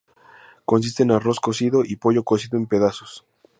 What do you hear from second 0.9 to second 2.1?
en arroz cocido y